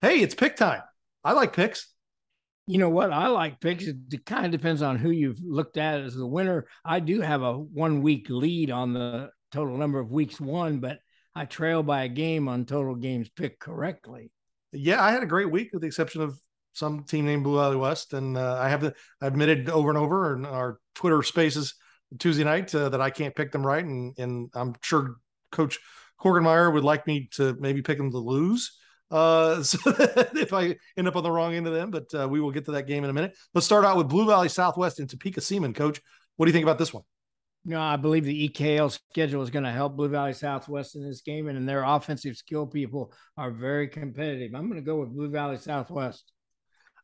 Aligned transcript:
Hey, 0.00 0.20
it's 0.20 0.34
pick 0.34 0.54
time. 0.54 0.82
I 1.24 1.32
like 1.32 1.52
picks. 1.52 1.92
You 2.68 2.78
know 2.78 2.88
what? 2.88 3.12
I 3.12 3.28
like 3.28 3.60
picks. 3.60 3.84
It 3.84 4.24
kind 4.24 4.46
of 4.46 4.52
depends 4.52 4.80
on 4.80 4.96
who 4.96 5.10
you've 5.10 5.40
looked 5.42 5.76
at 5.76 6.00
as 6.00 6.14
the 6.14 6.26
winner. 6.26 6.68
I 6.84 7.00
do 7.00 7.20
have 7.20 7.42
a 7.42 7.54
one 7.54 8.02
week 8.02 8.28
lead 8.30 8.70
on 8.70 8.92
the 8.92 9.30
total 9.50 9.76
number 9.76 9.98
of 9.98 10.12
weeks 10.12 10.40
won, 10.40 10.78
but 10.78 10.98
I 11.34 11.46
trail 11.46 11.82
by 11.82 12.04
a 12.04 12.08
game 12.08 12.46
on 12.46 12.64
total 12.64 12.94
games 12.94 13.28
picked 13.28 13.58
correctly. 13.58 14.30
Yeah, 14.70 15.02
I 15.02 15.10
had 15.10 15.24
a 15.24 15.26
great 15.26 15.50
week 15.50 15.70
with 15.72 15.80
the 15.80 15.88
exception 15.88 16.20
of 16.20 16.38
some 16.74 17.02
team 17.02 17.26
named 17.26 17.42
Blue 17.42 17.56
Valley 17.56 17.76
West. 17.76 18.12
And 18.12 18.38
uh, 18.38 18.56
I 18.60 18.68
have 18.68 18.94
admitted 19.20 19.68
over 19.68 19.88
and 19.88 19.98
over 19.98 20.36
in 20.36 20.46
our 20.46 20.78
Twitter 20.94 21.24
spaces 21.24 21.74
Tuesday 22.20 22.44
night 22.44 22.72
uh, 22.72 22.88
that 22.90 23.00
I 23.00 23.10
can't 23.10 23.34
pick 23.34 23.50
them 23.50 23.66
right. 23.66 23.84
And, 23.84 24.16
and 24.16 24.50
I'm 24.54 24.76
sure 24.80 25.16
Coach 25.50 25.80
Korgenmeyer 26.20 26.72
would 26.72 26.84
like 26.84 27.04
me 27.08 27.28
to 27.32 27.56
maybe 27.58 27.82
pick 27.82 27.98
them 27.98 28.12
to 28.12 28.18
lose 28.18 28.78
uh, 29.10 29.62
so 29.62 29.78
if 29.86 30.52
I 30.52 30.76
end 30.96 31.08
up 31.08 31.16
on 31.16 31.22
the 31.22 31.30
wrong 31.30 31.54
end 31.54 31.66
of 31.66 31.74
them, 31.74 31.90
but 31.90 32.12
uh, 32.14 32.28
we 32.28 32.40
will 32.40 32.50
get 32.50 32.64
to 32.66 32.72
that 32.72 32.86
game 32.86 33.04
in 33.04 33.10
a 33.10 33.12
minute. 33.12 33.36
Let's 33.54 33.66
start 33.66 33.84
out 33.84 33.96
with 33.96 34.08
Blue 34.08 34.26
Valley 34.26 34.48
Southwest 34.48 35.00
and 35.00 35.08
Topeka 35.08 35.40
Seaman. 35.40 35.74
Coach, 35.74 36.00
what 36.36 36.46
do 36.46 36.50
you 36.50 36.54
think 36.54 36.64
about 36.64 36.78
this 36.78 36.92
one? 36.92 37.04
No, 37.64 37.80
I 37.80 37.96
believe 37.96 38.24
the 38.24 38.48
EKL 38.48 38.90
schedule 38.90 39.42
is 39.42 39.50
going 39.50 39.64
to 39.64 39.70
help 39.70 39.96
Blue 39.96 40.08
Valley 40.08 40.32
Southwest 40.32 40.96
in 40.96 41.06
this 41.06 41.20
game, 41.20 41.48
and 41.48 41.68
their 41.68 41.84
offensive 41.84 42.36
skill 42.36 42.66
people 42.66 43.12
are 43.36 43.50
very 43.50 43.88
competitive. 43.88 44.54
I'm 44.54 44.68
going 44.70 44.80
to 44.80 44.86
go 44.86 45.00
with 45.00 45.14
Blue 45.14 45.28
Valley 45.28 45.58
Southwest. 45.58 46.32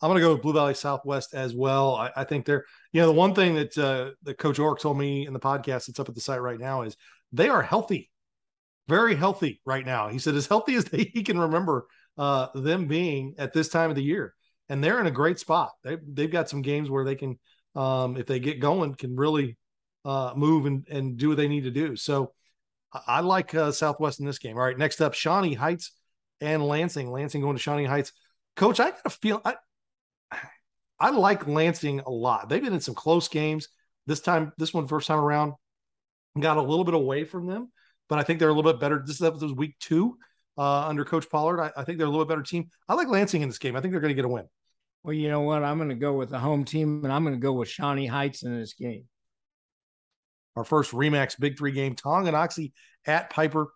I'm 0.00 0.08
going 0.08 0.20
to 0.20 0.26
go 0.26 0.34
with 0.34 0.42
Blue 0.42 0.52
Valley 0.52 0.74
Southwest 0.74 1.34
as 1.34 1.54
well. 1.54 1.96
I, 1.96 2.10
I 2.16 2.24
think 2.24 2.44
they're, 2.44 2.64
you 2.92 3.00
know, 3.00 3.06
the 3.06 3.12
one 3.12 3.34
thing 3.34 3.54
that 3.54 3.76
uh, 3.76 4.10
that 4.22 4.38
Coach 4.38 4.60
Ork 4.60 4.80
told 4.80 4.98
me 4.98 5.26
in 5.26 5.32
the 5.32 5.40
podcast 5.40 5.86
that's 5.86 5.98
up 5.98 6.08
at 6.08 6.14
the 6.14 6.20
site 6.20 6.40
right 6.40 6.60
now 6.60 6.82
is 6.82 6.96
they 7.32 7.48
are 7.48 7.62
healthy 7.62 8.10
very 8.92 9.14
healthy 9.14 9.58
right 9.64 9.86
now. 9.86 10.08
He 10.08 10.18
said 10.18 10.34
as 10.34 10.46
healthy 10.46 10.74
as 10.74 10.86
he 10.92 11.22
can 11.22 11.38
remember 11.38 11.86
uh, 12.18 12.48
them 12.54 12.86
being 12.86 13.34
at 13.38 13.54
this 13.54 13.70
time 13.70 13.88
of 13.88 13.96
the 13.96 14.02
year, 14.02 14.34
and 14.68 14.84
they're 14.84 15.00
in 15.00 15.06
a 15.06 15.10
great 15.10 15.38
spot. 15.38 15.70
They 15.82 15.96
they've 16.06 16.30
got 16.30 16.50
some 16.50 16.60
games 16.60 16.90
where 16.90 17.04
they 17.04 17.14
can, 17.14 17.38
um, 17.74 18.18
if 18.18 18.26
they 18.26 18.38
get 18.38 18.60
going, 18.60 18.94
can 18.94 19.16
really 19.16 19.56
uh, 20.04 20.34
move 20.36 20.66
and 20.66 20.86
and 20.88 21.16
do 21.16 21.28
what 21.28 21.38
they 21.38 21.48
need 21.48 21.64
to 21.64 21.70
do. 21.70 21.96
So 21.96 22.34
I, 22.92 23.00
I 23.06 23.20
like 23.20 23.54
uh, 23.54 23.72
Southwest 23.72 24.20
in 24.20 24.26
this 24.26 24.38
game. 24.38 24.58
All 24.58 24.64
right, 24.64 24.76
next 24.76 25.00
up, 25.00 25.14
Shawnee 25.14 25.54
Heights 25.54 25.92
and 26.42 26.62
Lansing. 26.62 27.10
Lansing 27.10 27.40
going 27.40 27.56
to 27.56 27.62
Shawnee 27.62 27.86
Heights. 27.86 28.12
Coach, 28.56 28.78
I 28.78 28.90
got 28.90 29.00
a 29.06 29.10
feel 29.10 29.40
I 29.42 29.54
I 31.00 31.10
like 31.10 31.48
Lansing 31.48 32.00
a 32.00 32.10
lot. 32.10 32.50
They've 32.50 32.62
been 32.62 32.74
in 32.74 32.80
some 32.80 32.94
close 32.94 33.28
games. 33.28 33.68
This 34.06 34.20
time, 34.20 34.52
this 34.58 34.74
one 34.74 34.86
first 34.86 35.06
time 35.06 35.18
around, 35.18 35.54
got 36.38 36.58
a 36.58 36.62
little 36.62 36.84
bit 36.84 36.94
away 36.94 37.24
from 37.24 37.46
them 37.46 37.70
but 38.12 38.18
I 38.18 38.24
think 38.24 38.40
they're 38.40 38.50
a 38.50 38.52
little 38.52 38.70
bit 38.70 38.78
better. 38.78 39.02
This 39.02 39.22
is 39.22 39.54
week 39.54 39.74
two 39.80 40.18
uh, 40.58 40.86
under 40.86 41.02
Coach 41.02 41.30
Pollard. 41.30 41.62
I, 41.62 41.72
I, 41.78 41.82
think 41.82 41.96
they're 41.96 42.06
a 42.06 42.10
little 42.10 42.26
bit 42.26 42.28
better 42.28 42.42
team. 42.42 42.68
I 42.86 42.92
like 42.92 43.08
Lansing 43.08 43.40
in 43.40 43.48
this 43.48 43.56
game. 43.56 43.74
I 43.74 43.80
think 43.80 43.92
they're 43.92 44.02
going 44.02 44.10
to 44.10 44.14
get 44.14 44.26
a 44.26 44.28
win. 44.28 44.44
Well, 45.02 45.14
you 45.14 45.30
know 45.30 45.40
what? 45.40 45.62
I'm 45.62 45.78
going 45.78 45.88
to 45.88 45.94
go 45.94 46.12
with 46.12 46.28
the 46.28 46.38
home 46.38 46.66
team, 46.66 47.04
and 47.04 47.10
I'm 47.10 47.24
going 47.24 47.34
to 47.34 47.40
go 47.40 47.54
with 47.54 47.70
Shawnee 47.70 48.04
Heights 48.04 48.42
in 48.42 48.54
this 48.54 48.74
game. 48.74 49.04
Our 50.56 50.64
first 50.64 50.92
Remax 50.92 51.40
Big 51.40 51.56
Three 51.56 51.72
game, 51.72 51.96
Tonganoxie 51.96 52.72
at 53.06 53.30
Piper. 53.30 53.68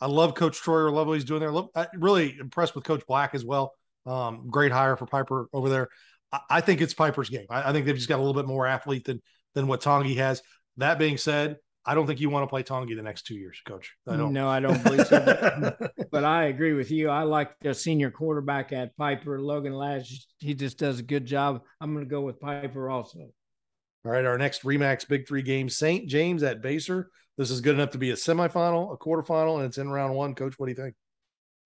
I 0.00 0.06
love 0.06 0.36
Coach 0.36 0.62
Troyer. 0.62 0.88
I 0.88 0.92
love 0.92 1.08
what 1.08 1.14
he's 1.14 1.24
doing 1.24 1.40
there. 1.40 1.50
Love, 1.50 1.70
I, 1.74 1.88
really 1.96 2.36
impressed 2.38 2.76
with 2.76 2.84
Coach 2.84 3.02
Black 3.08 3.34
as 3.34 3.44
well. 3.44 3.72
Um, 4.06 4.50
great 4.50 4.70
hire 4.70 4.96
for 4.96 5.06
Piper 5.06 5.48
over 5.52 5.68
there. 5.68 5.88
I, 6.30 6.38
I 6.48 6.60
think 6.60 6.80
it's 6.80 6.94
Piper's 6.94 7.28
game. 7.28 7.46
I, 7.50 7.70
I, 7.70 7.72
think 7.72 7.86
they've 7.86 7.96
just 7.96 8.08
got 8.08 8.18
a 8.18 8.22
little 8.22 8.40
bit 8.40 8.46
more 8.46 8.68
athlete 8.68 9.04
than 9.04 9.20
than 9.54 9.66
what 9.66 9.80
Tongi 9.80 10.14
has. 10.18 10.42
That 10.76 11.00
being 11.00 11.18
said, 11.18 11.56
I 11.86 11.94
don't 11.94 12.06
think 12.06 12.20
you 12.20 12.30
want 12.30 12.44
to 12.44 12.46
play 12.48 12.62
Tongi 12.62 12.96
the 12.96 13.02
next 13.02 13.26
two 13.26 13.34
years, 13.34 13.60
Coach. 13.66 13.94
I 14.08 14.16
don't. 14.16 14.32
No, 14.32 14.48
I 14.48 14.60
don't 14.60 14.82
believe 14.82 15.06
so. 15.06 15.74
But, 16.10 16.24
I 16.24 16.44
agree 16.44 16.74
with 16.74 16.92
you. 16.92 17.08
I 17.08 17.24
like 17.24 17.58
the 17.60 17.74
senior 17.74 18.10
quarterback 18.10 18.72
at 18.72 18.96
Piper, 18.96 19.40
Logan 19.40 19.74
Lash. 19.74 20.26
He 20.38 20.54
just 20.54 20.78
does 20.78 21.00
a 21.00 21.02
good 21.02 21.26
job. 21.26 21.62
I'm 21.80 21.92
going 21.92 22.04
to 22.04 22.10
go 22.10 22.20
with 22.20 22.40
Piper 22.40 22.88
also. 22.88 23.18
All 23.18 24.12
right, 24.12 24.24
our 24.24 24.38
next 24.38 24.62
Remax 24.62 25.08
Big 25.08 25.26
Three 25.26 25.42
game: 25.42 25.68
St. 25.68 26.08
James 26.08 26.42
at 26.42 26.62
Basehor. 26.62 27.06
This 27.36 27.50
is 27.50 27.60
good 27.60 27.74
enough 27.74 27.90
to 27.90 27.98
be 27.98 28.10
a 28.10 28.14
semifinal, 28.14 28.92
a 28.92 28.96
quarterfinal, 28.96 29.56
and 29.56 29.64
it's 29.64 29.78
in 29.78 29.90
round 29.90 30.14
one. 30.14 30.34
Coach, 30.34 30.54
what 30.56 30.66
do 30.66 30.70
you 30.70 30.76
think? 30.76 30.94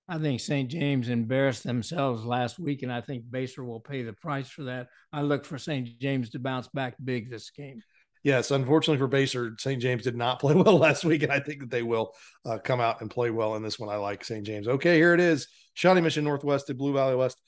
I 0.08 0.18
think 0.18 0.40
St. 0.40 0.70
James 0.70 1.10
embarrassed 1.10 1.64
themselves 1.64 2.24
last 2.24 2.58
week, 2.58 2.82
and 2.82 2.90
I 2.90 3.02
think 3.02 3.24
Basehor 3.24 3.66
will 3.66 3.80
pay 3.80 4.02
the 4.02 4.14
price 4.14 4.48
for 4.48 4.64
that. 4.64 4.86
I 5.12 5.20
look 5.20 5.44
for 5.44 5.58
St. 5.58 5.86
James 6.00 6.30
to 6.30 6.38
bounce 6.38 6.68
back 6.68 6.94
big 7.04 7.30
this 7.30 7.50
game 7.50 7.82
yes, 8.22 8.50
unfortunately 8.50 8.98
for 8.98 9.08
Basehor, 9.08 9.60
St. 9.60 9.80
James 9.80 10.04
did 10.04 10.16
not 10.16 10.40
play 10.40 10.54
well 10.54 10.78
last 10.78 11.04
week, 11.04 11.22
and 11.22 11.32
I 11.32 11.40
think 11.40 11.60
that 11.60 11.70
they 11.70 11.82
will 11.82 12.14
uh, 12.44 12.58
come 12.58 12.80
out 12.80 13.00
and 13.00 13.10
play 13.10 13.30
well 13.30 13.56
in 13.56 13.62
this 13.62 13.78
one. 13.78 13.88
I 13.88 13.96
like 13.96 14.24
St. 14.24 14.44
James. 14.44 14.68
Okay, 14.68 14.96
here 14.96 15.14
it 15.14 15.20
is: 15.20 15.48
Shawnee 15.74 16.00
Mission 16.00 16.24
Northwest 16.24 16.70
at 16.70 16.78
Blue 16.78 16.92
Valley 16.92 17.16
West. 17.16 17.40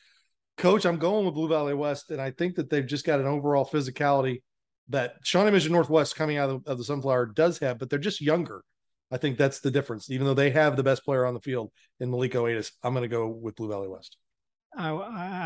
Coach, 0.56 0.84
I'm 0.84 0.98
going 0.98 1.24
with 1.24 1.34
Blue 1.34 1.48
Valley 1.48 1.74
West, 1.74 2.10
and 2.10 2.20
I 2.20 2.32
think 2.32 2.56
that 2.56 2.68
they've 2.68 2.86
just 2.86 3.06
got 3.06 3.20
an 3.20 3.26
overall 3.26 3.64
physicality 3.64 4.42
that 4.90 5.14
Shawnee 5.22 5.52
Mission 5.52 5.72
Northwest 5.72 6.16
coming 6.16 6.36
out 6.36 6.50
of, 6.50 6.62
of 6.66 6.78
the 6.78 6.84
Sunflower 6.84 7.26
does 7.26 7.58
have, 7.60 7.78
but 7.78 7.88
they're 7.88 7.98
just 7.98 8.20
younger. 8.20 8.62
I 9.10 9.16
think 9.16 9.38
that's 9.38 9.60
the 9.60 9.70
difference. 9.70 10.10
Even 10.10 10.26
though 10.26 10.34
they 10.34 10.50
have 10.50 10.76
the 10.76 10.82
best 10.82 11.04
player 11.04 11.24
on 11.24 11.34
the 11.34 11.40
field 11.40 11.72
in 11.98 12.10
Maliko 12.10 12.50
Atis, 12.50 12.72
I'm 12.82 12.92
going 12.92 13.02
to 13.02 13.08
go 13.08 13.28
with 13.28 13.56
Blue 13.56 13.68
Valley 13.68 13.88
West. 13.88 14.16
I, 14.76 14.90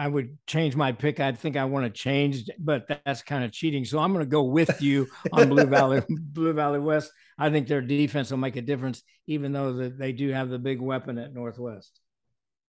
I 0.05 0.09
would 0.09 0.37
change 0.47 0.77
my 0.77 0.93
pick. 0.93 1.19
I 1.19 1.33
think 1.33 1.57
I 1.57 1.65
want 1.65 1.87
to 1.87 1.91
change, 1.91 2.49
but 2.59 2.87
that's 3.05 3.23
kind 3.23 3.43
of 3.43 3.53
cheating. 3.53 3.85
So 3.85 3.99
I'm 3.99 4.13
going 4.13 4.25
to 4.25 4.31
go 4.31 4.43
with 4.43 4.81
you 4.83 5.09
on 5.33 5.49
Blue 5.49 5.67
Valley, 5.67 6.03
Blue 6.09 6.53
Valley 6.53 6.79
West. 6.79 7.11
I 7.39 7.51
think 7.51 7.67
their 7.67 7.81
defense 7.81 8.31
will 8.31 8.39
make 8.39 8.57
a 8.57 8.63
difference, 8.63 9.03
even 9.27 9.53
though 9.53 9.73
that 9.75 9.99
they 9.99 10.13
do 10.13 10.31
have 10.31 10.51
the 10.51 10.59
big 10.59 10.81
weapon 10.81 11.19
at 11.19 11.33
Northwest. 11.33 12.01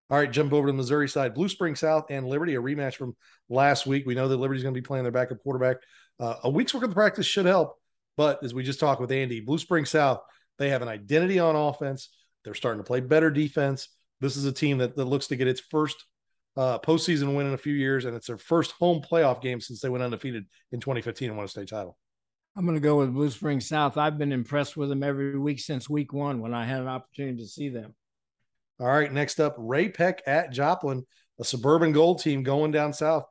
All 0.09 0.17
right, 0.17 0.31
jump 0.31 0.53
over 0.53 0.67
to 0.67 0.71
the 0.71 0.77
Missouri 0.77 1.09
side. 1.09 1.33
Blue 1.33 1.49
Spring 1.49 1.75
South 1.75 2.05
and 2.09 2.27
Liberty, 2.27 2.55
a 2.55 2.61
rematch 2.61 2.95
from 2.95 3.15
last 3.49 3.87
week. 3.87 4.05
We 4.05 4.15
know 4.15 4.27
that 4.27 4.37
Liberty's 4.37 4.63
going 4.63 4.73
to 4.73 4.79
be 4.79 4.85
playing 4.85 5.03
their 5.03 5.11
backup 5.11 5.39
quarterback. 5.39 5.77
Uh, 6.19 6.35
a 6.43 6.49
week's 6.49 6.73
worth 6.73 6.83
of 6.83 6.93
practice 6.93 7.25
should 7.25 7.47
help, 7.47 7.75
but 8.15 8.43
as 8.43 8.53
we 8.53 8.63
just 8.63 8.79
talked 8.79 9.01
with 9.01 9.11
Andy, 9.11 9.41
Blue 9.41 9.57
Spring 9.57 9.83
South, 9.83 10.21
they 10.57 10.69
have 10.69 10.83
an 10.83 10.87
identity 10.87 11.39
on 11.39 11.55
offense. 11.55 12.09
They're 12.43 12.53
starting 12.53 12.81
to 12.81 12.87
play 12.87 13.01
better 13.01 13.31
defense. 13.31 13.89
This 14.21 14.37
is 14.37 14.45
a 14.45 14.51
team 14.51 14.77
that, 14.77 14.95
that 14.95 15.05
looks 15.05 15.27
to 15.27 15.35
get 15.35 15.47
its 15.47 15.59
first 15.59 16.05
uh, 16.57 16.79
postseason 16.79 17.35
win 17.35 17.47
in 17.47 17.53
a 17.53 17.57
few 17.57 17.73
years, 17.73 18.05
and 18.05 18.15
it's 18.15 18.27
their 18.27 18.37
first 18.37 18.71
home 18.71 19.01
playoff 19.01 19.41
game 19.41 19.59
since 19.59 19.81
they 19.81 19.89
went 19.89 20.03
undefeated 20.03 20.45
in 20.71 20.79
2015 20.79 21.29
and 21.29 21.37
won 21.37 21.45
a 21.45 21.49
state 21.49 21.69
title. 21.69 21.97
I'm 22.57 22.65
going 22.65 22.77
to 22.77 22.81
go 22.81 22.97
with 22.97 23.13
Blue 23.13 23.29
Springs 23.29 23.67
South. 23.67 23.97
I've 23.97 24.17
been 24.17 24.31
impressed 24.31 24.77
with 24.77 24.87
them 24.87 25.03
every 25.03 25.37
week 25.37 25.59
since 25.59 25.89
week 25.89 26.13
one 26.13 26.39
when 26.39 26.53
I 26.53 26.65
had 26.65 26.79
an 26.79 26.87
opportunity 26.87 27.39
to 27.39 27.47
see 27.47 27.67
them. 27.67 27.93
All 28.79 28.87
right, 28.87 29.11
next 29.11 29.39
up, 29.39 29.55
Ray-Pec 29.57 30.19
at 30.25 30.51
Joplin, 30.51 31.05
a 31.39 31.43
suburban 31.43 31.91
gold 31.91 32.21
team 32.21 32.43
going 32.43 32.71
down 32.71 32.93
south. 32.93 33.25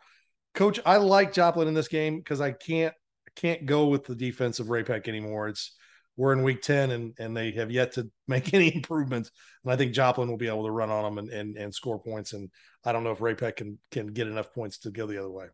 Coach, 0.55 0.79
I 0.85 0.99
like 0.99 1.33
Joplin 1.33 1.69
in 1.69 1.75
this 1.75 1.89
game 1.89 2.19
because 2.19 2.41
I 2.41 2.53
can't 2.53 2.95
I 3.27 3.31
can't 3.35 3.67
go 3.67 3.87
with 3.87 4.05
the 4.05 4.15
defense 4.15 4.61
of 4.61 4.71
Ray-Pec 4.71 5.09
anymore. 5.09 5.49
It's 5.49 5.75
we're 6.17 6.33
in 6.33 6.43
week 6.43 6.63
10 6.63 6.91
and 6.91 7.15
and 7.19 7.37
they 7.37 7.51
have 7.53 7.71
yet 7.71 7.93
to 7.93 8.11
make 8.29 8.55
any 8.55 8.75
improvements. 8.75 9.31
And 9.65 9.73
i 9.73 9.77
think 9.77 9.93
joplin 9.93 10.29
will 10.29 10.37
be 10.37 10.49
able 10.49 10.65
to 10.65 10.71
run 10.71 10.91
on 10.91 11.03
them 11.03 11.19
and 11.19 11.31
and, 11.31 11.57
and 11.57 11.75
score 11.75 11.99
points. 11.99 12.33
And 12.33 12.51
i 12.85 12.93
don't 12.93 13.05
know 13.05 13.13
if 13.13 13.21
Ray-Pec 13.21 13.57
can 13.57 13.79
can 13.91 14.09
get 14.09 14.27
enough 14.27 14.53
points 14.53 14.79
to 14.81 14.91
go 14.91 15.07
the 15.07 15.19
other 15.19 15.31
way. 15.31 15.47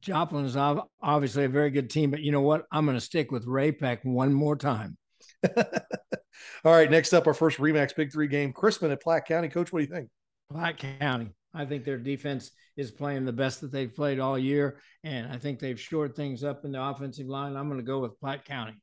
Joplin 0.00 0.44
is 0.44 0.56
obviously 0.56 1.44
a 1.44 1.48
very 1.48 1.70
good 1.70 1.90
team 1.90 2.10
but 2.10 2.20
you 2.20 2.32
know 2.32 2.40
what? 2.40 2.66
I'm 2.72 2.84
going 2.84 2.96
to 2.96 3.00
stick 3.00 3.30
with 3.30 3.46
Ray-Pec 3.46 4.04
one 4.04 4.32
more 4.32 4.56
time. 4.56 4.96
All 5.56 6.72
right 6.72 6.90
next 6.90 7.12
up 7.12 7.26
our 7.26 7.34
first 7.34 7.58
remax 7.58 7.94
big 7.94 8.12
three 8.12 8.28
game 8.28 8.52
Chrisman 8.52 8.92
at 8.92 9.02
platte 9.02 9.26
county. 9.26 9.48
Coach 9.48 9.72
what 9.72 9.80
do 9.80 9.86
you 9.86 9.94
think? 9.94 10.08
Platte 10.50 10.78
county. 11.00 11.30
I 11.54 11.64
think 11.64 11.84
their 11.84 11.98
defense 11.98 12.50
is 12.76 12.90
playing 12.90 13.24
the 13.24 13.32
best 13.32 13.60
that 13.60 13.72
they've 13.72 13.92
played 13.92 14.20
all 14.20 14.38
year 14.38 14.80
and 15.02 15.32
i 15.32 15.36
think 15.36 15.58
they've 15.58 15.80
shored 15.80 16.14
things 16.14 16.44
up 16.44 16.64
in 16.64 16.72
the 16.72 16.82
offensive 16.82 17.26
line. 17.26 17.56
I'm 17.56 17.68
going 17.68 17.80
to 17.80 17.86
go 17.86 18.00
with 18.00 18.18
platte 18.20 18.44
county 18.44 18.74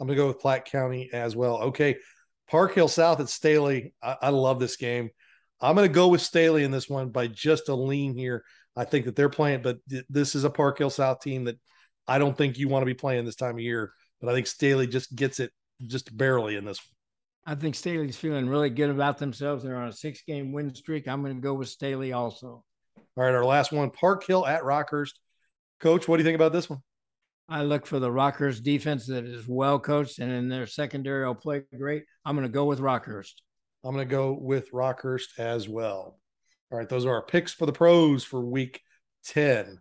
I'm 0.00 0.06
going 0.06 0.16
to 0.16 0.22
go 0.22 0.28
with 0.28 0.40
Platte 0.40 0.64
County 0.66 1.10
as 1.12 1.34
well. 1.34 1.58
Okay. 1.58 1.96
Park 2.48 2.74
Hill 2.74 2.88
South 2.88 3.20
at 3.20 3.28
Staley. 3.28 3.94
I, 4.02 4.16
I 4.22 4.28
love 4.30 4.58
this 4.60 4.76
game. 4.76 5.10
I'm 5.60 5.74
going 5.74 5.88
to 5.88 5.94
go 5.94 6.08
with 6.08 6.20
Staley 6.20 6.64
in 6.64 6.70
this 6.70 6.88
one 6.88 7.10
by 7.10 7.26
just 7.26 7.68
a 7.68 7.74
lean 7.74 8.14
here. 8.16 8.44
I 8.76 8.84
think 8.84 9.06
that 9.06 9.16
they're 9.16 9.28
playing, 9.28 9.62
but 9.62 9.78
th- 9.90 10.04
this 10.08 10.34
is 10.34 10.44
a 10.44 10.50
Park 10.50 10.78
Hill 10.78 10.90
South 10.90 11.20
team 11.20 11.44
that 11.44 11.58
I 12.06 12.18
don't 12.18 12.36
think 12.36 12.58
you 12.58 12.68
want 12.68 12.82
to 12.82 12.86
be 12.86 12.94
playing 12.94 13.24
this 13.24 13.34
time 13.34 13.56
of 13.56 13.60
year. 13.60 13.92
But 14.20 14.30
I 14.30 14.34
think 14.34 14.46
Staley 14.46 14.86
just 14.86 15.14
gets 15.14 15.40
it 15.40 15.50
just 15.86 16.16
barely 16.16 16.56
in 16.56 16.64
this. 16.64 16.80
I 17.44 17.54
think 17.54 17.74
Staley's 17.74 18.16
feeling 18.16 18.48
really 18.48 18.70
good 18.70 18.90
about 18.90 19.18
themselves. 19.18 19.64
They're 19.64 19.76
on 19.76 19.88
a 19.88 19.92
six 19.92 20.22
game 20.22 20.52
win 20.52 20.74
streak. 20.74 21.08
I'm 21.08 21.22
going 21.22 21.34
to 21.34 21.40
go 21.40 21.54
with 21.54 21.68
Staley 21.68 22.12
also. 22.12 22.62
All 23.16 23.24
right, 23.24 23.34
our 23.34 23.44
last 23.44 23.72
one 23.72 23.90
Park 23.90 24.24
Hill 24.24 24.46
at 24.46 24.62
Rockhurst. 24.62 25.14
Coach, 25.80 26.06
what 26.06 26.16
do 26.16 26.22
you 26.22 26.24
think 26.24 26.34
about 26.36 26.52
this 26.52 26.68
one? 26.68 26.80
I 27.48 27.62
look 27.62 27.86
for 27.86 27.98
the 27.98 28.10
Rockhurst 28.10 28.62
defense 28.62 29.06
that 29.06 29.24
is 29.24 29.48
well 29.48 29.78
coached 29.78 30.18
and 30.18 30.30
in 30.30 30.48
their 30.48 30.66
secondary 30.66 31.26
will 31.26 31.34
play 31.34 31.62
great. 31.76 32.04
I'm 32.24 32.36
going 32.36 32.46
to 32.46 32.52
go 32.52 32.66
with 32.66 32.80
Rockhurst. 32.80 33.32
I'm 33.84 33.94
going 33.94 34.06
to 34.06 34.10
go 34.10 34.32
with 34.38 34.70
Rockhurst 34.72 35.38
as 35.38 35.66
well. 35.68 36.18
All 36.70 36.78
right, 36.78 36.88
those 36.88 37.06
are 37.06 37.14
our 37.14 37.22
picks 37.22 37.54
for 37.54 37.64
the 37.64 37.72
pros 37.72 38.22
for 38.22 38.44
week 38.44 38.82
10. 39.24 39.78